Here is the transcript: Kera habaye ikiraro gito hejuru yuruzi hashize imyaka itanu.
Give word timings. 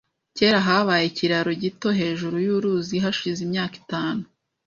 Kera 0.37 0.59
habaye 0.67 1.03
ikiraro 1.07 1.51
gito 1.63 1.89
hejuru 1.99 2.35
yuruzi 2.47 2.95
hashize 3.03 3.39
imyaka 3.47 3.75
itanu. 3.83 4.23